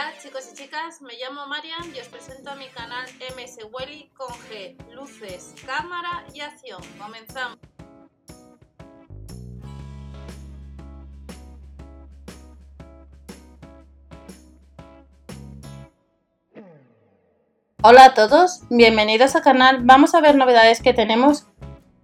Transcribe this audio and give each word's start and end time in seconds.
Hola 0.00 0.14
chicos 0.18 0.48
y 0.50 0.56
chicas, 0.56 1.02
me 1.02 1.12
llamo 1.18 1.46
Marian 1.46 1.94
y 1.94 2.00
os 2.00 2.08
presento 2.08 2.50
a 2.50 2.54
mi 2.54 2.68
canal 2.68 3.06
MS 3.36 3.58
Welly 3.70 4.08
con 4.16 4.28
G, 4.28 4.74
luces, 4.94 5.52
cámara 5.66 6.24
y 6.32 6.40
acción. 6.40 6.80
Comenzamos. 6.98 7.58
Hola 17.82 18.04
a 18.06 18.14
todos, 18.14 18.62
bienvenidos 18.70 19.36
al 19.36 19.42
canal. 19.42 19.80
Vamos 19.82 20.14
a 20.14 20.22
ver 20.22 20.34
novedades 20.34 20.80
que 20.80 20.94
tenemos 20.94 21.46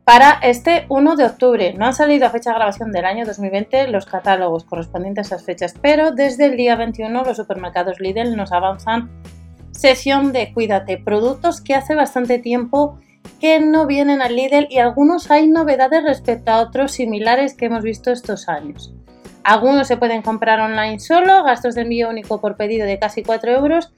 para 0.07 0.39
este 0.41 0.87
1 0.89 1.17
de 1.17 1.25
octubre. 1.25 1.75
No 1.77 1.87
han 1.87 1.93
salido 1.93 2.27
a 2.27 2.31
fecha 2.31 2.51
de 2.51 2.57
grabación 2.59 2.93
del 2.93 3.05
año 3.05 3.27
2020 3.27 3.89
los 3.89 4.07
catálogos 4.07 4.63
correspondientes 4.63 5.33
a 5.33 5.35
esas 5.35 5.45
fechas, 5.45 5.75
pero 5.83 6.13
desde 6.13 6.47
el 6.47 6.57
día 6.57 6.77
21 6.77 7.25
los 7.25 7.37
supermercados 7.37 7.99
Lidl 7.99 8.37
nos 8.37 8.53
avanzan 8.53 9.11
sesión 9.73 10.33
de 10.33 10.53
Cuídate, 10.55 10.97
productos 10.97 11.61
que 11.61 11.75
hace 11.75 11.97
bastante 11.97 12.39
tiempo 12.39 13.01
que 13.41 13.59
no 13.59 13.89
vienen 13.89 14.23
al 14.23 14.37
Lidl 14.37 14.69
y 14.71 14.79
algunos 14.79 15.29
hay 15.33 15.49
novedades 15.49 16.05
respecto 16.05 16.53
a 16.53 16.61
otros 16.61 16.93
similares 16.93 17.55
que 17.55 17.67
hemos 17.67 17.83
visto 17.83 18.13
estos 18.13 18.49
años. 18.49 18.95
Algunos 19.43 19.89
se 19.89 19.97
pueden 19.97 20.23
comprar 20.23 20.61
online 20.61 21.01
solo, 21.01 21.43
gastos 21.43 21.75
de 21.75 21.81
envío 21.81 22.11
único 22.11 22.41
por 22.41 22.57
pedido 22.57 22.87
de 22.87 23.01
casi 23.01 23.25
4 23.25 23.51
euros 23.51 23.93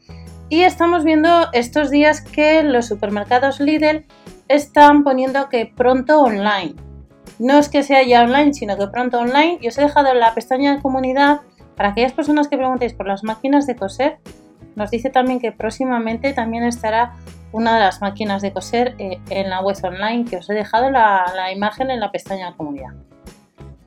y 0.49 0.63
estamos 0.63 1.05
viendo 1.05 1.49
estos 1.53 1.91
días 1.91 2.23
que 2.23 2.63
los 2.63 2.87
supermercados 2.87 3.61
Lidl 3.61 4.07
están 4.49 5.05
poniendo 5.05 5.49
que 5.49 5.67
pronto 5.67 6.21
online. 6.21 6.75
No 7.39 7.59
es 7.59 7.69
que 7.69 7.83
sea 7.83 8.03
ya 8.03 8.23
online, 8.23 8.55
sino 8.55 8.77
que 8.77 8.89
pronto 8.89 9.19
online. 9.19 9.59
Y 9.61 9.69
os 9.69 9.79
he 9.79 9.83
dejado 9.83 10.09
en 10.09 10.21
la 10.21 10.35
pestaña 10.35 10.75
de 10.75 10.83
comunidad 10.83 11.41
para 11.77 11.91
aquellas 11.91 12.13
personas 12.13 12.49
que 12.49 12.57
preguntéis 12.57 12.95
por 12.95 13.07
las 13.07 13.23
máquinas 13.23 13.67
de 13.67 13.77
coser. 13.77 14.19
Nos 14.75 14.91
dice 14.91 15.11
también 15.11 15.39
que 15.39 15.53
próximamente 15.53 16.33
también 16.33 16.65
estará 16.65 17.13
una 17.53 17.75
de 17.75 17.81
las 17.81 18.01
máquinas 18.01 18.43
de 18.43 18.53
coser 18.53 18.95
eh, 18.99 19.21
en 19.31 19.51
la 19.51 19.61
web 19.61 19.77
online 19.83 20.25
que 20.25 20.37
os 20.37 20.51
he 20.51 20.55
dejado 20.55 20.91
la, 20.91 21.51
imagen 21.55 21.91
en 21.91 22.01
la 22.01 22.11
pestaña 22.11 22.51
de 22.51 22.57
comunidad. 22.57 22.91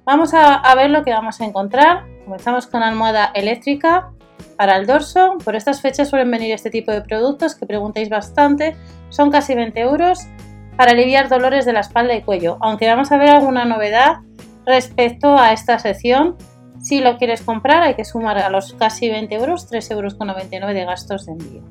Vamos 0.06 0.34
a, 0.34 0.56
a 0.56 0.76
ver 0.76 0.90
lo 0.90 1.04
que 1.04 1.12
vamos 1.12 1.42
a 1.42 1.46
encontrar. 1.46 2.06
Comenzamos 2.24 2.68
con 2.68 2.82
almohada 2.82 3.32
eléctrica 3.36 4.12
para 4.58 4.78
el 4.78 4.88
dorso. 4.88 5.38
Por 5.44 5.56
estas 5.56 5.82
fechas 5.82 6.10
suelen 6.10 6.32
venir 6.32 6.54
este 6.54 6.70
tipo 6.70 6.92
de 6.92 7.02
productos 7.02 7.56
que 7.56 7.66
preguntáis 7.66 8.10
bastante. 8.10 8.76
Son 9.10 9.32
casi 9.32 9.54
20 9.54 9.80
euros 9.82 10.28
para 10.78 10.92
aliviar 10.92 11.30
dolores 11.30 11.66
de 11.66 11.74
la 11.74 11.82
espalda 11.82 12.16
y 12.16 12.22
cuello, 12.22 12.58
aunque 12.62 12.88
vamos 12.88 13.12
a 13.12 13.18
ver 13.18 13.30
alguna 13.30 13.66
novedad 13.66 14.20
respecto 14.66 15.38
a 15.38 15.54
esta 15.54 15.80
sección. 15.80 16.36
Si 16.82 17.00
lo 17.00 17.18
quieres 17.18 17.42
comprar 17.42 17.84
hay 17.84 17.94
que 17.94 18.06
sumar 18.06 18.38
a 18.40 18.50
los 18.50 18.74
casi 18.74 19.10
20 19.10 19.36
euros 19.36 19.72
3,99 19.72 19.92
euros 19.92 20.74
de 20.74 20.86
gastos 20.86 21.26
de 21.26 21.34
envío. 21.34 21.62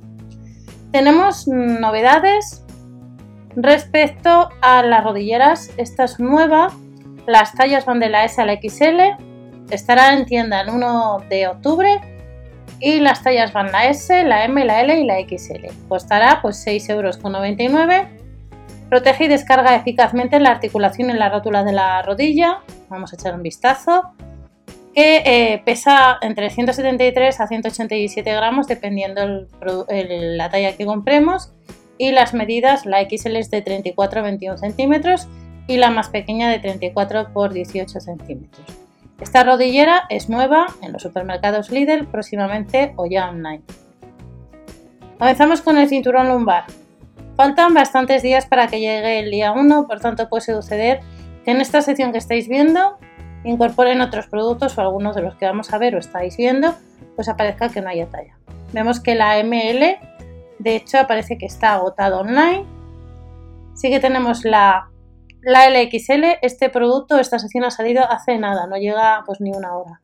Tenemos 0.93 1.47
novedades 1.47 2.65
respecto 3.57 4.49
a 4.61 4.83
las 4.83 5.05
rodilleras. 5.05 5.71
Esta 5.77 6.05
es 6.05 6.19
nueva. 6.19 6.69
Las 7.27 7.55
tallas 7.55 7.85
van 7.87 8.01
de 8.01 8.09
la 8.09 8.25
S 8.25 8.41
a 8.41 8.47
la 8.47 8.55
XL. 8.55 9.23
Estará 9.71 10.15
en 10.15 10.27
tienda 10.27 10.61
el 10.63 10.71
1 10.71 11.19
de 11.29 11.49
octubre. 11.49 12.01
Y 12.81 13.01
las 13.01 13.23
tallas 13.23 13.53
van 13.53 13.71
la 13.73 13.89
S, 13.89 14.25
la 14.25 14.45
M, 14.45 14.65
la 14.65 14.81
L 14.81 14.99
y 14.99 15.05
la 15.05 15.19
XL. 15.21 15.67
Costará 15.89 16.41
pues 16.43 16.65
6,99 16.67 16.91
euros 16.91 17.19
Protege 18.91 19.27
y 19.27 19.29
descarga 19.29 19.77
eficazmente 19.77 20.41
la 20.41 20.51
articulación 20.51 21.11
en 21.11 21.21
la 21.21 21.29
rótula 21.29 21.63
de 21.63 21.73
la 21.73 22.03
rodilla. 22.03 22.59
Vamos 22.89 23.13
a 23.13 23.17
echar 23.17 23.35
un 23.37 23.43
vistazo. 23.45 24.03
Que 24.93 25.23
eh, 25.25 25.63
pesa 25.65 26.19
entre 26.21 26.51
173 26.51 27.41
a 27.41 27.47
187 27.47 28.35
gramos 28.35 28.67
dependiendo 28.67 29.47
la 29.89 30.51
talla 30.51 30.77
que 30.77 30.85
compremos. 30.85 31.53
Y 31.99 32.11
las 32.11 32.35
medidas, 32.35 32.85
la 32.85 33.01
XL 33.09 33.37
es 33.37 33.51
de 33.53 33.63
34 33.63 34.21
a 34.21 34.23
21 34.25 34.59
centímetros 34.59 35.29
y 35.69 35.77
la 35.77 35.91
más 35.91 36.09
pequeña 36.09 36.51
de 36.51 36.59
34 36.59 37.33
por 37.33 37.53
18 37.53 38.01
centímetros. 38.01 38.67
Esta 39.21 39.45
rodillera 39.45 40.03
es 40.09 40.29
nueva 40.29 40.67
en 40.83 40.93
los 40.93 41.03
supermercados 41.03 41.71
Lidl 41.71 42.09
próximamente 42.09 42.93
o 42.97 43.07
ya 43.07 43.29
online. 43.29 43.63
Comenzamos 45.17 45.61
con 45.61 45.79
el 45.79 45.89
cinturón 45.89 46.29
lumbar. 46.29 46.65
Faltan 47.41 47.73
bastantes 47.73 48.23
días 48.23 48.45
para 48.45 48.67
que 48.67 48.81
llegue 48.81 49.19
el 49.19 49.31
día 49.31 49.53
1, 49.53 49.87
por 49.87 49.99
tanto 49.99 50.29
puede 50.29 50.43
suceder 50.43 51.01
que 51.43 51.53
en 51.53 51.63
esta 51.63 51.81
sección 51.81 52.13
que 52.13 52.19
estáis 52.19 52.49
viendo 52.49 52.99
incorporen 53.45 54.03
otros 54.03 54.27
productos 54.27 54.77
o 54.77 54.83
algunos 54.83 55.17
de 55.17 55.23
los 55.23 55.37
que 55.37 55.47
vamos 55.47 55.73
a 55.73 55.79
ver 55.79 55.95
o 55.95 55.99
estáis 55.99 56.37
viendo, 56.37 56.75
pues 57.17 57.31
aparezca 57.31 57.71
que 57.71 57.81
no 57.81 57.89
haya 57.89 58.07
talla. 58.11 58.37
Vemos 58.75 59.01
que 59.01 59.15
la 59.15 59.43
ML, 59.43 59.99
de 60.59 60.77
hecho, 60.77 60.99
aparece 60.99 61.39
que 61.39 61.47
está 61.47 61.73
agotado 61.73 62.21
online. 62.21 62.67
Sí 63.73 63.89
que 63.89 64.01
tenemos 64.01 64.45
la, 64.45 64.91
la 65.41 65.71
LXL, 65.71 66.41
este 66.43 66.69
producto, 66.69 67.19
esta 67.19 67.39
sección 67.39 67.65
ha 67.65 67.71
salido 67.71 68.05
hace 68.05 68.37
nada, 68.37 68.67
no 68.67 68.77
llega 68.77 69.23
pues 69.25 69.41
ni 69.41 69.51
una 69.51 69.79
hora. 69.79 69.99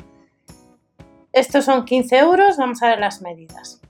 Estos 1.35 1.67
son 1.67 1.85
15 1.85 2.17
euros, 2.17 2.57
vamos 2.57 2.83
a 2.83 2.89
ver 2.89 2.99
las 2.99 3.21
medidas. 3.21 3.83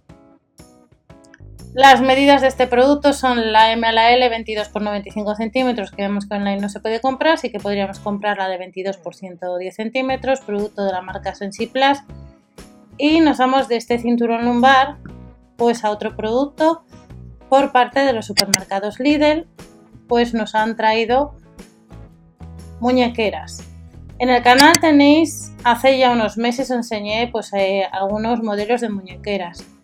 Las 1.77 2.01
medidas 2.01 2.41
de 2.41 2.49
este 2.49 2.67
producto 2.67 3.13
son 3.13 3.53
la 3.53 3.71
M 3.71 3.87
a 3.87 3.93
la 3.93 4.11
L 4.11 4.27
22 4.31 4.71
por 4.71 4.81
95 4.81 5.35
centímetros, 5.35 5.91
que 5.91 6.01
vemos 6.01 6.25
que 6.25 6.35
online 6.35 6.59
no 6.59 6.71
se 6.71 6.81
puede 6.81 7.03
comprar, 7.03 7.35
así 7.35 7.51
que 7.51 7.61
podríamos 7.61 7.99
comprar 7.99 8.39
la 8.39 8.49
de 8.49 8.57
22 8.57 8.97
por 8.97 9.15
110 9.15 9.75
centímetros, 9.77 10.41
producto 10.41 10.87
de 10.87 10.93
la 10.93 11.03
marca 11.03 11.35
Plus. 11.35 11.99
Y 12.97 13.21
nos 13.21 13.37
vamos 13.37 13.69
de 13.69 13.77
este 13.77 13.99
cinturón 13.99 14.47
lumbar 14.47 14.97
pues 15.59 15.85
a 15.85 15.91
otro 15.91 16.17
producto 16.17 16.83
por 17.51 17.73
parte 17.73 18.07
de 18.07 18.15
los 18.15 18.25
supermercados 18.25 18.99
Lidl, 18.99 19.47
pues 20.09 20.33
nos 20.33 20.55
han 20.55 20.77
traído 20.77 21.37
muñequeras. 22.81 23.63
En 24.19 24.31
el 24.31 24.43
canal 24.43 24.73
tenéis, 24.81 25.53
hace 25.63 25.99
ya 25.99 26.13
unos 26.13 26.39
meses 26.39 26.71
enseñé 26.71 27.29
pues 27.31 27.53
eh, 27.53 27.87
algunos 27.93 28.43
modelos 28.43 28.81
de 28.81 28.89
muñequeras. 28.89 29.76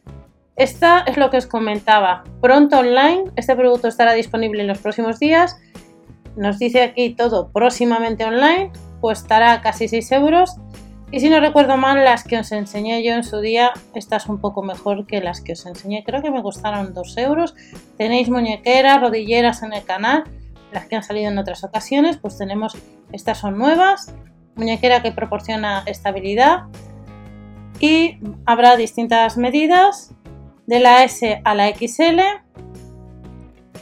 Esta 0.56 1.00
es 1.00 1.16
lo 1.16 1.30
que 1.30 1.38
os 1.38 1.46
comentaba. 1.46 2.24
Pronto 2.40 2.78
online, 2.78 3.24
este 3.36 3.56
producto 3.56 3.88
estará 3.88 4.12
disponible 4.12 4.60
en 4.60 4.68
los 4.68 4.78
próximos 4.78 5.18
días. 5.18 5.58
Nos 6.36 6.58
dice 6.58 6.82
aquí 6.82 7.10
todo 7.14 7.50
próximamente 7.50 8.24
online, 8.24 8.70
pues 9.00 9.20
estará 9.20 9.60
casi 9.62 9.88
6 9.88 10.12
euros. 10.12 10.56
Y 11.10 11.20
si 11.20 11.28
no 11.28 11.40
recuerdo 11.40 11.76
mal, 11.76 12.04
las 12.04 12.24
que 12.24 12.38
os 12.38 12.52
enseñé 12.52 13.02
yo 13.02 13.12
en 13.12 13.24
su 13.24 13.40
día, 13.40 13.72
estas 13.94 14.28
un 14.28 14.40
poco 14.40 14.62
mejor 14.62 15.06
que 15.06 15.20
las 15.20 15.40
que 15.40 15.52
os 15.52 15.66
enseñé. 15.66 16.04
Creo 16.04 16.22
que 16.22 16.30
me 16.30 16.42
costaron 16.42 16.94
2 16.94 17.16
euros. 17.18 17.54
Tenéis 17.96 18.28
muñequeras, 18.28 19.00
rodilleras 19.00 19.62
en 19.62 19.72
el 19.72 19.84
canal, 19.84 20.24
las 20.72 20.86
que 20.86 20.96
han 20.96 21.02
salido 21.02 21.30
en 21.30 21.38
otras 21.38 21.64
ocasiones, 21.64 22.16
pues 22.16 22.38
tenemos, 22.38 22.76
estas 23.12 23.38
son 23.38 23.58
nuevas. 23.58 24.14
Muñequera 24.54 25.02
que 25.02 25.12
proporciona 25.12 25.82
estabilidad 25.86 26.64
y 27.78 28.18
habrá 28.46 28.76
distintas 28.76 29.36
medidas 29.36 30.14
de 30.66 30.80
la 30.80 31.04
S 31.04 31.40
a 31.44 31.54
la 31.54 31.68
XL 31.68 32.20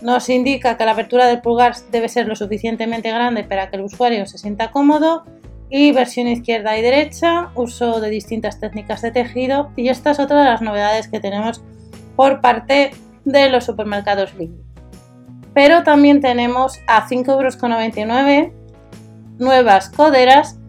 nos 0.03 0.29
indica 0.29 0.77
que 0.77 0.85
la 0.85 0.93
apertura 0.93 1.27
del 1.27 1.41
pulgar 1.41 1.75
debe 1.91 2.09
ser 2.09 2.27
lo 2.27 2.37
suficientemente 2.37 3.11
grande 3.11 3.45
para 3.45 3.71
que 3.71 3.77
el 3.77 3.83
usuario 3.83 4.27
se 4.27 4.39
sienta 4.39 4.71
cómodo 4.71 5.25
y 5.69 5.93
versión 5.93 6.27
izquierda 6.27 6.77
y 6.77 6.83
derecha, 6.83 7.51
uso 7.55 8.01
de 8.01 8.11
distintas 8.11 8.59
técnicas 8.59 9.03
de 9.03 9.13
tejido 9.13 9.71
y 9.77 9.89
esta 9.89 10.11
es 10.11 10.19
otra 10.19 10.39
de 10.39 10.51
las 10.51 10.63
novedades 10.63 11.09
que 11.09 11.21
tenemos 11.21 11.63
por 12.17 12.41
parte 12.41 12.91
de 13.25 13.51
los 13.51 13.65
supermercados 13.65 14.35
Lidl. 14.35 14.65
Pero 15.55 15.83
también 15.83 16.21
tenemos 16.21 16.81
a 16.87 17.07
5,99 17.09 18.37
euros 18.37 18.53
nuevas 19.39 19.89
coderas 19.89 20.60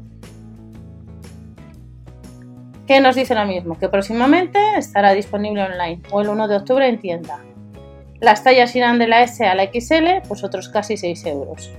que 2.92 3.00
nos 3.00 3.16
dice 3.16 3.36
lo 3.36 3.46
mismo, 3.46 3.80
que 3.80 3.88
próximamente 3.88 4.60
estará 4.76 5.14
disponible 5.14 5.64
online 5.64 6.02
o 6.12 6.20
el 6.20 6.28
1 6.28 6.50
de 6.50 6.58
octubre 6.58 6.90
en 6.90 7.00
tienda. 7.00 7.40
Las 8.20 8.44
tallas 8.44 8.76
irán 8.76 9.00
de 9.00 9.08
la 9.08 9.22
S 9.22 9.46
a 9.46 9.56
la 9.56 9.64
XL, 9.64 10.28
pues 10.28 10.44
otros 10.44 10.68
casi 10.68 10.98
6 10.98 11.26
euros. 11.28 11.72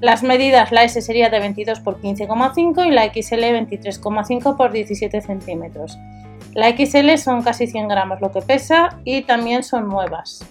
Las 0.00 0.22
medidas, 0.22 0.72
la 0.72 0.84
S 0.84 1.02
sería 1.02 1.28
de 1.28 1.40
22 1.40 1.80
por 1.80 2.00
15,5 2.00 2.86
y 2.86 2.90
la 2.90 3.04
XL 3.04 3.42
23,5 3.68 4.56
por 4.56 4.72
17 4.72 5.20
centímetros. 5.20 5.98
La 6.54 6.74
XL 6.74 7.18
son 7.18 7.42
casi 7.42 7.66
100 7.66 7.88
gramos 7.88 8.22
lo 8.22 8.32
que 8.32 8.40
pesa 8.40 9.00
y 9.04 9.24
también 9.24 9.62
son 9.62 9.90
nuevas. 9.90 10.42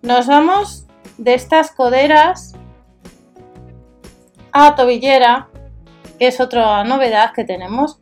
Nos 0.00 0.26
vamos 0.28 0.86
de 1.18 1.34
estas 1.34 1.72
coderas 1.72 2.54
a 4.50 4.74
tobillera, 4.76 5.48
que 6.18 6.28
es 6.28 6.40
otra 6.40 6.82
novedad 6.84 7.32
que 7.34 7.44
tenemos 7.44 8.00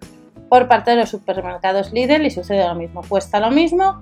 por 0.50 0.68
parte 0.68 0.90
de 0.90 0.96
los 0.98 1.08
supermercados 1.08 1.92
Lidl 1.92 2.26
y 2.26 2.30
sucede 2.30 2.66
lo 2.66 2.74
mismo. 2.74 3.02
Cuesta 3.08 3.40
lo 3.40 3.50
mismo, 3.50 4.00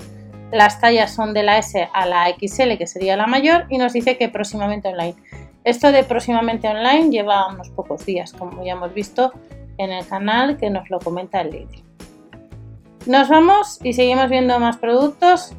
las 0.50 0.80
tallas 0.80 1.14
son 1.14 1.34
de 1.34 1.42
la 1.42 1.58
S 1.58 1.88
a 1.92 2.06
la 2.06 2.26
XL, 2.28 2.78
que 2.78 2.86
sería 2.86 3.16
la 3.16 3.26
mayor, 3.26 3.66
y 3.68 3.76
nos 3.76 3.92
dice 3.92 4.16
que 4.16 4.30
próximamente 4.30 4.88
online. 4.88 5.14
Esto 5.62 5.92
de 5.92 6.04
próximamente 6.04 6.66
online 6.66 7.10
lleva 7.10 7.48
unos 7.48 7.68
pocos 7.68 8.06
días, 8.06 8.32
como 8.32 8.64
ya 8.64 8.72
hemos 8.72 8.94
visto 8.94 9.32
en 9.76 9.92
el 9.92 10.06
canal 10.06 10.56
que 10.56 10.70
nos 10.70 10.88
lo 10.88 10.98
comenta 10.98 11.42
el 11.42 11.50
Lidl. 11.50 11.82
Nos 13.06 13.28
vamos 13.28 13.78
y 13.84 13.92
seguimos 13.92 14.30
viendo 14.30 14.58
más 14.58 14.78
productos 14.78 15.52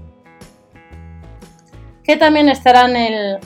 que 2.03 2.18
también 2.18 2.50
estarán 2.50 2.95
el 2.95 3.38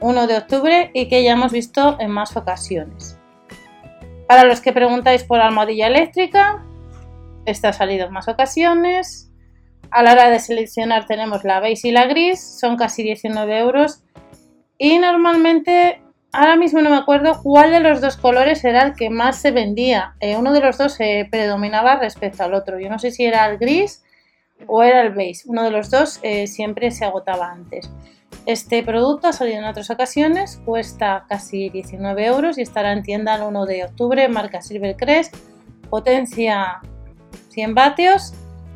1 0.00 0.26
de 0.26 0.36
octubre 0.36 0.90
y 0.92 1.08
que 1.08 1.22
ya 1.22 1.32
hemos 1.32 1.52
visto 1.52 1.96
en 2.00 2.10
más 2.10 2.36
ocasiones. 2.36 3.16
Para 4.26 4.42
los 4.44 4.60
que 4.60 4.72
preguntáis 4.72 5.22
por 5.22 5.40
almohadilla 5.40 5.86
eléctrica, 5.86 6.64
esta 7.46 7.70
ha 7.70 7.72
salido 7.72 8.06
en 8.06 8.12
más 8.12 8.28
ocasiones. 8.28 9.30
A 9.90 10.02
la 10.02 10.12
hora 10.12 10.28
de 10.28 10.38
seleccionar 10.38 11.06
tenemos 11.06 11.44
la 11.44 11.60
beige 11.60 11.88
y 11.88 11.92
la 11.92 12.06
gris, 12.06 12.58
son 12.60 12.76
casi 12.76 13.02
19 13.02 13.58
euros. 13.58 14.02
Y 14.76 14.98
normalmente, 14.98 16.02
ahora 16.32 16.56
mismo 16.56 16.80
no 16.82 16.90
me 16.90 16.96
acuerdo 16.96 17.40
cuál 17.42 17.72
de 17.72 17.80
los 17.80 18.00
dos 18.00 18.16
colores 18.16 18.64
era 18.64 18.82
el 18.82 18.94
que 18.94 19.10
más 19.10 19.40
se 19.40 19.50
vendía. 19.50 20.14
Eh, 20.20 20.36
uno 20.36 20.52
de 20.52 20.60
los 20.60 20.78
dos 20.78 20.94
se 20.94 21.26
predominaba 21.30 21.96
respecto 21.96 22.44
al 22.44 22.54
otro. 22.54 22.78
Yo 22.78 22.90
no 22.90 22.98
sé 22.98 23.10
si 23.10 23.24
era 23.24 23.46
el 23.46 23.58
gris 23.58 24.04
o 24.66 24.82
era 24.82 25.02
el 25.02 25.14
beige. 25.14 25.42
Uno 25.46 25.62
de 25.64 25.70
los 25.70 25.90
dos 25.90 26.20
eh, 26.22 26.46
siempre 26.46 26.90
se 26.90 27.04
agotaba 27.04 27.50
antes. 27.50 27.90
Este 28.46 28.82
producto 28.82 29.28
ha 29.28 29.32
salido 29.32 29.58
en 29.58 29.64
otras 29.64 29.90
ocasiones, 29.90 30.60
cuesta 30.64 31.26
casi 31.28 31.68
19 31.68 32.24
euros 32.24 32.58
y 32.58 32.62
estará 32.62 32.92
en 32.92 33.02
tienda 33.02 33.36
el 33.36 33.42
1 33.42 33.66
de 33.66 33.84
octubre, 33.84 34.28
marca 34.28 34.62
Silvercrest, 34.62 35.34
potencia 35.90 36.80
100 37.58 37.74
vatios, 37.74 38.34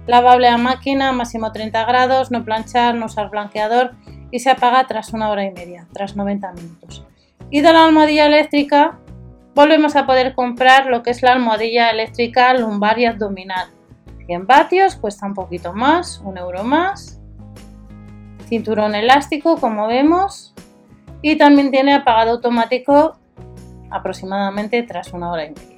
lavable 0.08 0.48
a 0.48 0.58
máquina, 0.58 1.12
máximo 1.12 1.52
30 1.52 1.84
grados, 1.84 2.32
no 2.32 2.44
planchar, 2.44 2.96
no 2.96 3.06
usar 3.06 3.30
blanqueador 3.30 3.92
y 4.32 4.40
se 4.40 4.50
apaga 4.50 4.88
tras 4.88 5.12
una 5.12 5.30
hora 5.30 5.44
y 5.44 5.52
media, 5.52 5.86
tras 5.92 6.16
90 6.16 6.52
minutos. 6.54 7.06
Y 7.48 7.60
de 7.60 7.72
la 7.72 7.84
almohadilla 7.84 8.26
eléctrica 8.26 8.98
volvemos 9.54 9.94
a 9.94 10.04
poder 10.04 10.34
comprar 10.34 10.86
lo 10.86 11.04
que 11.04 11.10
es 11.10 11.22
la 11.22 11.30
almohadilla 11.30 11.90
eléctrica 11.90 12.52
lumbar 12.54 12.98
y 12.98 13.06
abdominal. 13.06 13.68
100 14.26 14.48
vatios, 14.48 14.96
cuesta 14.96 15.26
un 15.26 15.34
poquito 15.34 15.72
más, 15.72 16.20
un 16.24 16.36
euro 16.36 16.64
más 16.64 17.20
cinturón 18.48 18.96
elástico 18.96 19.58
como 19.58 19.86
vemos 19.86 20.54
y 21.22 21.36
también 21.36 21.70
tiene 21.70 21.94
apagado 21.94 22.32
automático 22.32 23.16
aproximadamente 23.90 24.82
tras 24.82 25.12
una 25.12 25.30
hora 25.30 25.44
y 25.44 25.50
media. 25.50 25.71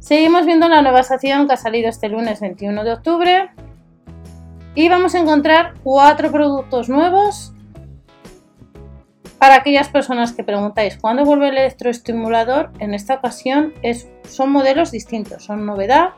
Seguimos 0.00 0.46
viendo 0.46 0.66
la 0.68 0.82
nueva 0.82 1.00
estación 1.00 1.46
que 1.46 1.52
ha 1.52 1.56
salido 1.56 1.88
este 1.88 2.08
lunes 2.08 2.40
21 2.40 2.84
de 2.84 2.92
octubre 2.92 3.50
y 4.74 4.88
vamos 4.88 5.14
a 5.14 5.18
encontrar 5.18 5.74
cuatro 5.84 6.32
productos 6.32 6.88
nuevos 6.88 7.52
para 9.38 9.56
aquellas 9.56 9.88
personas 9.88 10.32
que 10.32 10.42
preguntáis 10.42 10.96
cuándo 10.98 11.24
vuelve 11.24 11.48
el 11.48 11.58
electroestimulador, 11.58 12.72
en 12.78 12.92
esta 12.92 13.14
ocasión 13.14 13.72
es, 13.82 14.08
son 14.28 14.52
modelos 14.52 14.90
distintos, 14.90 15.44
son 15.44 15.64
novedad 15.64 16.10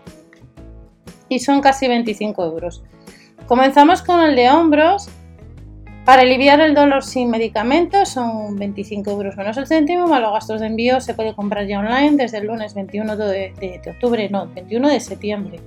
y 1.28 1.40
son 1.40 1.60
casi 1.60 1.86
25 1.86 2.44
euros. 2.44 2.82
Comenzamos 3.46 4.02
con 4.02 4.20
el 4.20 4.36
de 4.36 4.50
hombros. 4.50 5.08
Para 6.04 6.22
aliviar 6.22 6.60
el 6.60 6.74
dolor 6.74 7.04
sin 7.04 7.30
medicamentos 7.30 8.08
son 8.08 8.56
25 8.56 9.08
euros 9.08 9.36
menos 9.36 9.56
el 9.56 9.68
céntimo, 9.68 10.08
más 10.08 10.20
los 10.20 10.32
gastos 10.32 10.60
de 10.60 10.66
envío 10.66 11.00
se 11.00 11.14
puede 11.14 11.32
comprar 11.32 11.64
ya 11.68 11.78
online 11.78 12.16
desde 12.16 12.38
el 12.38 12.48
lunes 12.48 12.74
21 12.74 13.16
de, 13.16 13.80
octubre, 13.88 14.28
no, 14.28 14.48
21 14.48 14.88
de 14.88 14.98
septiembre. 14.98 15.60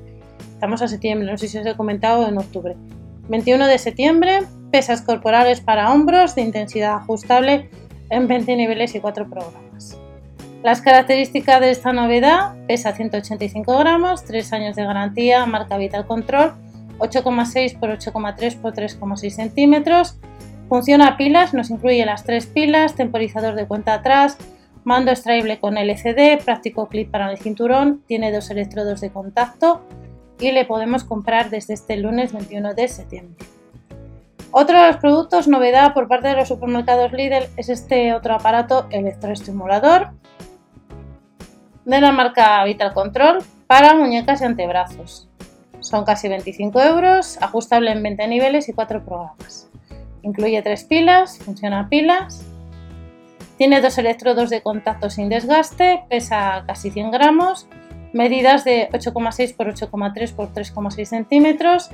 Estamos 0.53 0.81
a 0.81 0.89
septiembre, 0.89 1.31
no 1.31 1.37
sé 1.37 1.47
si 1.47 1.57
os 1.57 1.65
he 1.65 1.75
comentado 1.75 2.27
en 2.27 2.37
octubre. 2.37 2.75
21 3.29 3.65
de 3.65 3.77
septiembre, 3.77 4.41
pesas 4.71 5.01
corporales 5.01 5.61
para 5.61 5.93
hombros 5.93 6.35
de 6.35 6.41
intensidad 6.41 6.95
ajustable 6.95 7.69
en 8.09 8.27
20 8.27 8.57
niveles 8.57 8.93
y 8.93 8.99
4 8.99 9.29
programas. 9.29 9.97
Las 10.63 10.81
características 10.81 11.61
de 11.61 11.71
esta 11.71 11.93
novedad, 11.93 12.55
pesa 12.67 12.91
185 12.91 13.77
gramos, 13.77 14.25
3 14.25 14.51
años 14.51 14.75
de 14.75 14.83
garantía, 14.83 15.45
marca 15.45 15.77
Vital 15.77 16.05
Control 16.05 16.64
8,6 16.99 17.79
por 17.79 17.89
8,3 17.89 18.61
por 18.61 18.73
3,6 18.73 19.29
centímetros. 19.29 20.17
Funciona 20.69 21.07
a 21.07 21.17
pilas, 21.17 21.53
nos 21.53 21.69
incluye 21.69 22.05
las 22.05 22.23
tres 22.23 22.47
pilas, 22.47 22.95
temporizador 22.95 23.55
de 23.55 23.67
cuenta 23.67 23.93
atrás, 23.93 24.37
mando 24.83 25.11
extraíble 25.11 25.59
con 25.59 25.77
LCD, 25.77 26.43
práctico 26.43 26.87
clip 26.87 27.11
para 27.11 27.31
el 27.31 27.37
cinturón, 27.37 28.03
tiene 28.07 28.31
dos 28.31 28.49
electrodos 28.49 29.01
de 29.01 29.11
contacto 29.11 29.81
y 30.39 30.51
le 30.51 30.65
podemos 30.65 31.03
comprar 31.03 31.49
desde 31.49 31.73
este 31.73 31.97
lunes 31.97 32.33
21 32.33 32.73
de 32.73 32.87
septiembre. 32.87 33.45
Otro 34.51 34.79
de 34.79 34.87
los 34.87 34.97
productos, 34.97 35.47
novedad 35.47 35.93
por 35.93 36.07
parte 36.07 36.29
de 36.29 36.35
los 36.35 36.47
supermercados 36.47 37.11
Lidl, 37.11 37.47
es 37.57 37.69
este 37.69 38.13
otro 38.13 38.35
aparato 38.35 38.87
electroestimulador 38.89 40.11
de 41.83 42.01
la 42.01 42.11
marca 42.11 42.63
Vital 42.63 42.93
Control 42.93 43.43
para 43.67 43.95
muñecas 43.95 44.41
y 44.41 44.45
antebrazos. 44.45 45.27
Son 45.85 46.03
casi 46.03 46.27
25 46.27 46.81
euros, 46.81 47.37
ajustable 47.41 47.91
en 47.91 48.01
20 48.01 48.27
niveles 48.27 48.67
y 48.69 48.73
4 48.73 49.05
programas. 49.05 49.69
Incluye 50.23 50.59
tres 50.63 50.83
pilas, 50.83 51.37
funciona 51.37 51.81
a 51.81 51.89
pilas. 51.89 52.43
Tiene 53.59 53.81
dos 53.81 53.95
electrodos 53.99 54.49
de 54.49 54.63
contacto 54.63 55.11
sin 55.11 55.29
desgaste, 55.29 56.03
pesa 56.09 56.63
casi 56.65 56.89
100 56.89 57.11
gramos, 57.11 57.67
medidas 58.13 58.63
de 58.63 58.89
8,6 58.93 59.39
x 59.41 59.57
8,3 59.59 60.21
x 60.23 60.35
3,6 60.35 61.05
centímetros, 61.05 61.91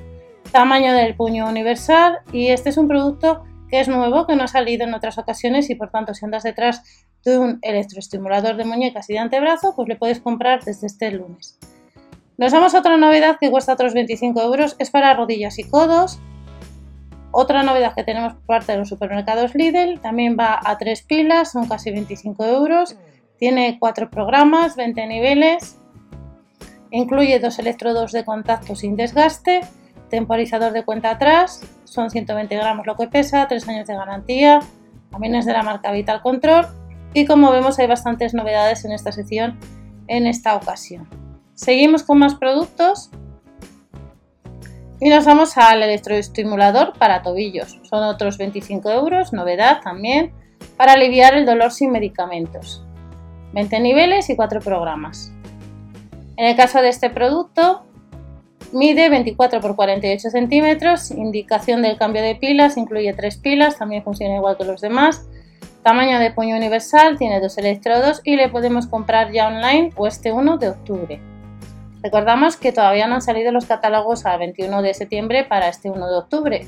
tamaño 0.54 0.94
del 0.94 1.14
puño 1.14 1.50
universal 1.50 2.20
y 2.32 2.48
este 2.48 2.70
es 2.70 2.78
un 2.78 2.88
producto 2.88 3.44
que 3.68 3.82
es 3.82 3.90
nuevo, 3.90 4.26
que 4.26 4.38
no 4.38 4.44
ha 4.44 4.48
salido 4.48 4.86
en 4.86 4.94
otras 4.94 5.18
ocasiones 5.18 5.70
y 5.70 5.76
por 5.76 5.92
tanto 5.92 6.14
si 6.14 6.24
andas 6.24 6.44
detrás 6.44 6.82
de 7.26 7.38
un 7.38 7.60
electroestimulador 7.62 8.56
de 8.56 8.64
muñecas 8.64 9.10
y 9.10 9.14
de 9.14 9.20
antebrazo, 9.20 9.76
pues 9.76 9.90
le 9.90 9.98
puedes 9.98 10.22
comprar 10.22 10.64
desde 10.64 10.88
este 10.88 11.12
lunes. 11.12 11.60
Nos 12.42 12.54
vamos 12.54 12.74
a 12.74 12.80
otra 12.80 12.98
novedad 12.98 13.38
que 13.40 13.52
cuesta 13.52 13.74
otros 13.74 13.94
25 13.94 14.42
euros, 14.42 14.76
es 14.80 14.90
para 14.90 15.14
rodillas 15.14 15.60
y 15.60 15.64
codos. 15.64 16.20
Otra 17.30 17.62
novedad 17.62 17.94
que 17.94 18.04
tenemos 18.04 18.34
por 18.34 18.46
parte 18.46 18.72
de 18.72 18.80
los 18.80 18.90
supermercados 18.90 19.54
Lidl, 19.54 20.02
también 20.02 20.36
va 20.40 20.60
a 20.66 20.76
tres 20.80 21.04
pilas, 21.04 21.52
son 21.52 21.68
casi 21.68 21.92
25 21.92 22.44
euros. 22.46 22.98
Tiene 23.38 23.78
cuatro 23.80 24.10
programas, 24.10 24.76
20 24.76 25.06
niveles. 25.06 25.78
Incluye 26.90 27.38
dos 27.38 27.60
electrodos 27.60 28.12
de 28.12 28.26
contacto 28.26 28.76
sin 28.76 28.96
desgaste, 28.96 29.62
temporizador 30.10 30.74
de 30.74 30.84
cuenta 30.84 31.12
atrás, 31.12 31.62
son 31.84 32.10
120 32.10 32.56
gramos 32.56 32.88
lo 32.88 32.96
que 32.96 33.06
pesa, 33.06 33.48
3 33.48 33.70
años 33.70 33.88
de 33.88 33.94
garantía, 33.94 34.62
también 35.12 35.36
es 35.36 35.46
de 35.46 35.54
la 35.54 35.62
marca 35.62 35.92
Vital 35.92 36.24
Control 36.24 36.66
y 37.14 37.28
como 37.28 37.52
vemos 37.52 37.78
hay 37.78 37.86
bastantes 37.86 38.34
novedades 38.34 38.84
en 38.84 38.94
esta 38.94 39.12
sección 39.12 39.60
en 40.08 40.26
esta 40.26 40.56
ocasión. 40.56 41.20
Seguimos 41.62 42.02
con 42.02 42.18
más 42.18 42.34
productos 42.34 43.12
y 45.00 45.10
nos 45.10 45.25
vamos 45.25 45.60
al 45.60 45.84
electroestimulador 45.84 46.94
para 46.94 47.21
tobillos. 47.21 47.80
Son 47.83 48.04
otros 48.04 48.40
25 48.40 48.90
euros, 48.90 49.31
novedad 49.31 49.80
también, 49.83 50.33
para 50.76 50.94
aliviar 50.94 51.35
el 51.35 51.45
dolor 51.45 51.71
sin 51.71 51.92
medicamentos. 51.92 52.83
20 53.54 53.80
niveles 53.80 54.28
y 54.31 54.35
4 54.35 54.59
programas. 54.59 55.31
En 56.35 56.47
el 56.47 56.56
caso 56.56 56.81
de 56.81 56.90
este 56.90 57.12
producto, 57.12 57.83
mide 58.71 59.09
24 59.09 59.59
x 59.59 59.71
48 59.76 60.30
centímetros, 60.31 61.12
indicación 61.12 61.83
del 61.83 61.95
cambio 61.95 62.24
de 62.24 62.33
pilas, 62.33 62.76
incluye 62.76 63.14
3 63.14 63.38
pilas, 63.38 63.78
también 63.78 64.04
funciona 64.04 64.35
igual 64.35 64.57
que 64.57 64.66
los 64.66 64.81
demás. 64.81 65.28
Tamaño 65.83 66.18
de 66.18 66.31
puño 66.31 66.56
universal, 66.56 67.19
tiene 67.19 67.40
dos 67.40 67.59
electrodos 67.59 68.21
y 68.24 68.35
le 68.35 68.50
podemos 68.50 68.88
comprar 68.88 69.31
ya 69.31 69.47
online 69.47 69.92
o 69.95 70.07
este 70.07 70.31
1 70.31 70.57
de 70.57 70.69
octubre. 70.69 71.31
Recordamos 72.04 72.58
que 72.58 72.72
todavía 72.72 73.08
no 73.08 73.16
han 73.16 73.22
salido 73.22 73.52
los 73.52 73.66
catálogos 73.66 74.26
a 74.26 74.36
21 74.38 74.81
de 74.81 74.94
septiembre 74.94 75.44
para 75.44 75.68
este 75.68 75.90
1 75.90 76.08
de 76.08 76.18
octubre. 76.18 76.68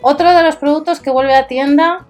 Otro 0.00 0.32
de 0.32 0.42
los 0.44 0.56
productos 0.56 1.00
que 1.00 1.10
vuelve 1.10 1.34
a 1.34 1.48
tienda, 1.48 2.06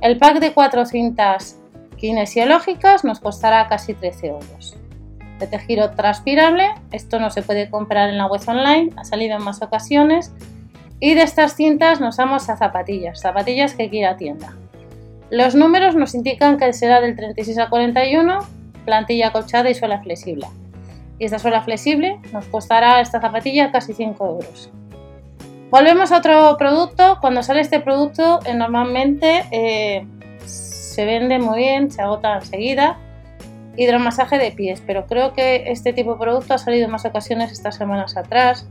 el 0.00 0.18
pack 0.18 0.38
de 0.38 0.54
cuatro 0.54 0.86
cintas 0.86 1.58
kinesiológicas 1.98 3.04
nos 3.04 3.20
costará 3.20 3.68
casi 3.68 3.92
13 3.92 4.28
euros. 4.28 4.76
De 5.38 5.46
tejido 5.46 5.90
transpirable, 5.90 6.70
esto 6.92 7.18
no 7.18 7.28
se 7.28 7.42
puede 7.42 7.68
comprar 7.68 8.08
en 8.08 8.16
la 8.16 8.26
web 8.26 8.40
online, 8.46 8.90
ha 8.96 9.04
salido 9.04 9.36
en 9.36 9.42
más 9.42 9.60
ocasiones. 9.60 10.32
Y 10.98 11.14
de 11.14 11.22
estas 11.22 11.56
cintas 11.56 12.00
nos 12.00 12.16
vamos 12.16 12.48
a 12.48 12.56
zapatillas, 12.56 13.20
zapatillas 13.20 13.74
que 13.74 13.90
quiera 13.90 14.16
tienda. 14.16 14.54
Los 15.30 15.54
números 15.54 15.94
nos 15.94 16.14
indican 16.14 16.56
que 16.56 16.72
será 16.72 17.02
del 17.02 17.16
36 17.16 17.58
al 17.58 17.70
41, 17.70 18.38
plantilla 18.86 19.28
acolchada 19.28 19.68
y 19.68 19.74
suela 19.74 20.02
flexible 20.02 20.46
y 21.20 21.26
esta 21.26 21.38
suela 21.38 21.60
flexible 21.62 22.18
nos 22.32 22.46
costará 22.46 23.00
esta 23.00 23.20
zapatilla 23.20 23.70
casi 23.70 23.92
5 23.92 24.26
euros. 24.26 24.70
Volvemos 25.70 26.10
a 26.10 26.18
otro 26.18 26.56
producto. 26.58 27.18
Cuando 27.20 27.44
sale 27.44 27.60
este 27.60 27.78
producto, 27.78 28.40
eh, 28.44 28.54
normalmente 28.54 29.44
eh, 29.52 30.04
se 30.44 31.04
vende 31.04 31.38
muy 31.38 31.58
bien, 31.58 31.92
se 31.92 32.02
agota 32.02 32.36
enseguida. 32.36 32.98
Hidromasaje 33.76 34.38
de 34.38 34.50
pies, 34.50 34.82
pero 34.84 35.06
creo 35.06 35.32
que 35.32 35.70
este 35.70 35.92
tipo 35.92 36.14
de 36.14 36.18
producto 36.18 36.54
ha 36.54 36.58
salido 36.58 36.86
en 36.86 36.90
más 36.90 37.04
ocasiones 37.04 37.52
estas 37.52 37.76
semanas 37.76 38.16
atrás. 38.16 38.66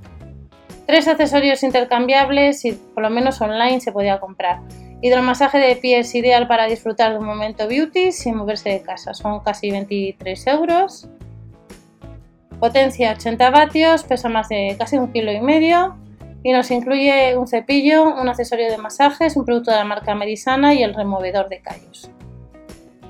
Tres 0.87 1.07
accesorios 1.07 1.61
intercambiables 1.63 2.65
y 2.65 2.71
por 2.71 3.03
lo 3.03 3.11
menos 3.11 3.39
online 3.39 3.79
se 3.79 3.91
podía 3.91 4.19
comprar. 4.19 4.59
Hidromasaje 5.01 5.59
de 5.59 5.75
pies 5.75 6.13
ideal 6.15 6.47
para 6.47 6.65
disfrutar 6.65 7.13
de 7.13 7.19
un 7.19 7.25
momento 7.25 7.67
beauty 7.67 8.11
sin 8.11 8.35
moverse 8.35 8.69
de 8.69 8.81
casa. 8.81 9.13
Son 9.13 9.39
casi 9.41 9.69
23 9.69 10.47
euros. 10.47 11.07
Potencia 12.59 13.13
80 13.13 13.49
vatios, 13.51 14.03
pesa 14.03 14.27
más 14.27 14.49
de 14.49 14.75
casi 14.77 14.97
un 14.97 15.11
kilo 15.11 15.31
y 15.31 15.39
medio 15.39 15.95
y 16.43 16.51
nos 16.51 16.71
incluye 16.71 17.37
un 17.37 17.47
cepillo, 17.47 18.03
un 18.03 18.27
accesorio 18.27 18.69
de 18.69 18.77
masajes, 18.77 19.37
un 19.37 19.45
producto 19.45 19.71
de 19.71 19.77
la 19.77 19.85
marca 19.85 20.13
Medisana 20.15 20.73
y 20.73 20.83
el 20.83 20.93
removedor 20.93 21.47
de 21.47 21.61
callos. 21.61 22.11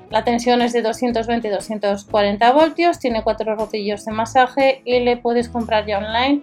La 0.10 0.24
tensión 0.24 0.62
es 0.62 0.74
de 0.74 0.84
220-240 0.84 2.54
voltios, 2.54 3.00
tiene 3.00 3.24
cuatro 3.24 3.56
rodillos 3.56 4.06
de 4.06 4.12
masaje 4.12 4.82
y 4.86 5.00
le 5.00 5.18
puedes 5.18 5.50
comprar 5.50 5.86
ya 5.86 6.00
online 6.00 6.42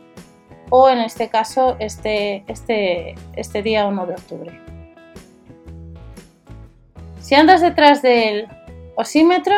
o 0.71 0.89
en 0.89 0.99
este 0.99 1.29
caso 1.29 1.77
este, 1.79 2.45
este, 2.49 3.15
este 3.35 3.63
día 3.63 3.87
1 3.87 4.07
de 4.07 4.13
octubre. 4.15 4.61
Si 7.21 7.35
andas 7.35 7.61
detrás 7.61 8.03
del 8.03 8.47
osímetro, 8.95 9.55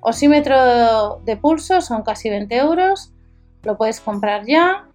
osímetro 0.00 1.20
de 1.24 1.36
pulso 1.36 1.80
son 1.80 2.02
casi 2.02 2.30
20 2.30 2.56
euros, 2.56 3.12
lo 3.62 3.76
puedes 3.76 4.00
comprar 4.00 4.46
ya. 4.46 4.86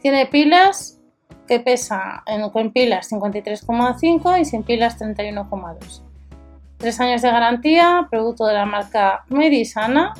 Tiene 0.00 0.26
pilas 0.26 1.00
que 1.46 1.60
pesa 1.60 2.22
en, 2.26 2.48
con 2.50 2.72
pilas 2.72 3.10
53,5 3.10 4.40
y 4.40 4.44
sin 4.44 4.62
pilas 4.62 4.98
31,2. 4.98 6.02
Tres 6.76 7.00
años 7.00 7.22
de 7.22 7.30
garantía, 7.30 8.06
producto 8.10 8.46
de 8.46 8.54
la 8.54 8.66
marca 8.66 9.24
Medisana. 9.28 10.14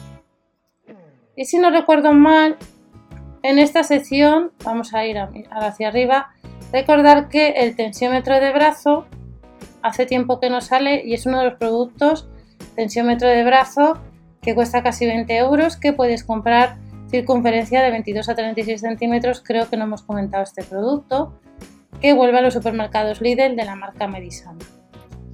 Y 1.36 1.44
si 1.44 1.58
no 1.58 1.70
recuerdo 1.70 2.12
mal, 2.14 2.56
en 3.42 3.58
esta 3.60 3.84
sección, 3.84 4.50
vamos 4.64 4.92
a 4.94 5.06
ir 5.06 5.18
hacia 5.50 5.88
arriba, 5.88 6.30
recordar 6.72 7.28
que 7.28 7.50
el 7.50 7.76
tensiómetro 7.76 8.40
de 8.40 8.52
brazo 8.52 9.06
hace 9.82 10.06
tiempo 10.06 10.40
que 10.40 10.50
no 10.50 10.60
sale 10.60 11.04
y 11.04 11.14
es 11.14 11.26
uno 11.26 11.38
de 11.38 11.50
los 11.50 11.58
productos 11.58 12.28
tensiómetro 12.78 13.28
de 13.28 13.42
brazo 13.42 13.98
que 14.40 14.54
cuesta 14.54 14.84
casi 14.84 15.04
20 15.04 15.36
euros 15.36 15.76
que 15.76 15.92
puedes 15.92 16.22
comprar 16.22 16.76
circunferencia 17.10 17.82
de 17.82 17.90
22 17.90 18.28
a 18.28 18.36
36 18.36 18.80
centímetros, 18.80 19.42
creo 19.44 19.68
que 19.68 19.76
no 19.76 19.82
hemos 19.82 20.02
comentado 20.02 20.44
este 20.44 20.62
producto, 20.62 21.40
que 22.00 22.12
vuelve 22.12 22.38
a 22.38 22.40
los 22.40 22.54
supermercados 22.54 23.20
Lidl 23.20 23.56
de 23.56 23.64
la 23.64 23.74
marca 23.74 24.06
Medisana. 24.06 24.60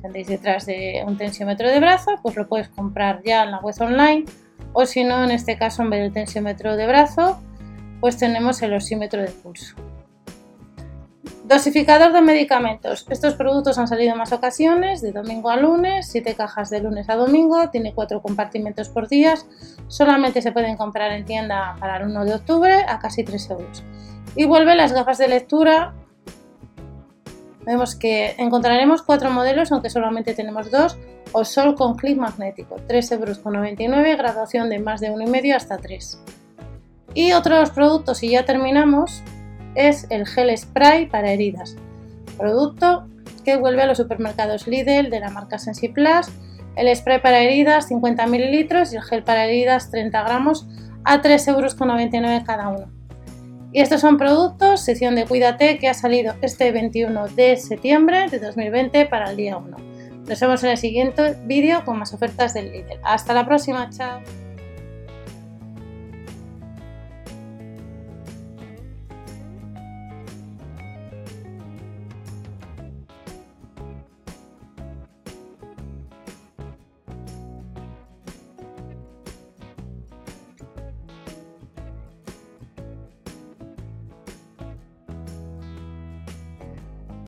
Si 0.01 0.07
andáis 0.07 0.27
detrás 0.27 0.65
de 0.65 1.05
un 1.07 1.19
tensiómetro 1.19 1.69
de 1.69 1.81
brazo, 1.81 2.13
pues 2.23 2.35
lo 2.35 2.49
puedes 2.49 2.71
comprar 2.71 3.21
ya 3.23 3.45
en 3.45 3.51
la 3.51 3.59
web 3.59 3.75
online, 3.79 4.25
o 4.73 4.87
si 4.87 5.05
no, 5.05 5.23
en 5.23 5.31
este 5.31 5.59
caso, 5.59 5.83
en 5.83 5.91
vez 5.91 6.01
del 6.01 6.15
tensiómetro 6.15 6.77
de 6.77 6.87
brazo, 6.87 7.43
pues 8.01 8.17
tenemos 8.17 8.63
el 8.63 8.73
osímetro 8.73 9.21
de 9.21 9.29
pulso. 9.29 9.77
Dosificador 11.45 12.15
de 12.15 12.23
medicamentos. 12.23 13.05
Estos 13.11 13.35
productos 13.35 13.77
han 13.77 13.87
salido 13.87 14.13
en 14.13 14.19
más 14.19 14.33
ocasiones, 14.33 15.03
de 15.03 15.13
domingo 15.13 15.51
a 15.51 15.59
lunes, 15.59 16.09
7 16.11 16.35
cajas 16.35 16.71
de 16.71 16.81
lunes 16.81 17.11
a 17.11 17.17
domingo, 17.17 17.69
tiene 17.69 17.93
4 17.93 18.23
compartimentos 18.23 18.89
por 18.89 19.09
día, 19.09 19.35
solamente 19.89 20.41
se 20.41 20.53
pueden 20.53 20.79
comprar 20.79 21.13
en 21.13 21.27
tienda 21.27 21.77
para 21.79 21.99
el 21.99 22.05
1 22.05 22.25
de 22.25 22.35
octubre 22.35 22.75
a 22.89 22.99
casi 22.99 23.25
3 23.25 23.51
euros. 23.51 23.85
Y 24.35 24.47
vuelve 24.47 24.75
las 24.75 24.95
gafas 24.95 25.19
de 25.19 25.29
lectura. 25.29 25.93
Vemos 27.67 27.95
que 27.95 28.37
encontraremos 28.39 29.03
4 29.03 29.31
modelos, 29.31 29.71
aunque 29.71 29.91
solamente 29.91 30.33
tenemos 30.33 30.71
2, 30.71 30.97
o 31.33 31.45
sol 31.45 31.75
con 31.75 31.97
clic 31.97 32.17
magnético, 32.17 32.77
3,99 32.89 33.81
euros, 33.81 34.17
graduación 34.17 34.71
de 34.71 34.79
más 34.79 35.03
de 35.03 35.11
1,5 35.13 35.55
hasta 35.55 35.77
3. 35.77 36.23
Y 37.13 37.33
otros 37.33 37.69
productos, 37.69 38.23
y 38.23 38.31
ya 38.31 38.47
terminamos, 38.47 39.23
es 39.75 40.07
el 40.11 40.27
gel 40.27 40.57
spray 40.57 41.07
para 41.07 41.33
heridas, 41.33 41.77
producto 42.37 43.07
que 43.45 43.57
vuelve 43.57 43.83
a 43.83 43.87
los 43.87 43.99
supermercados 43.99 44.67
Lidl 44.67 45.11
de 45.11 45.21
la 45.21 45.31
marca 45.31 45.59
SensiPlus, 45.59 46.31
el 46.77 46.95
spray 46.95 47.21
para 47.21 47.41
heridas 47.41 47.89
50 47.89 48.27
mililitros 48.27 48.93
y 48.93 48.97
el 48.97 49.03
gel 49.03 49.23
para 49.23 49.45
heridas 49.45 49.91
30 49.91 50.23
gramos 50.23 50.67
a 51.05 51.21
3,99 51.23 51.49
euros 51.49 51.75
cada 52.45 52.69
uno. 52.69 52.91
Y 53.73 53.81
estos 53.81 54.01
son 54.01 54.19
productos, 54.19 54.81
sección 54.81 55.17
de 55.17 55.25
Cuídate, 55.25 55.79
que 55.79 55.89
ha 55.89 55.95
salido 55.95 56.35
este 56.43 56.71
21 56.71 57.27
de 57.29 57.57
septiembre 57.57 58.29
de 58.31 58.39
2020 58.39 59.07
para 59.07 59.31
el 59.31 59.37
día 59.37 59.57
1. 59.57 59.77
Nos 60.29 60.41
vemos 60.41 60.63
en 60.65 60.71
el 60.71 60.79
siguiente 60.79 61.37
vídeo 61.45 61.85
con 61.85 61.99
más 61.99 62.15
ofertas 62.15 62.55
del 62.55 62.71
Lidl. 62.71 63.01
Hasta 63.03 63.35
la 63.35 63.45
próxima, 63.45 63.91
chao. 63.91 64.21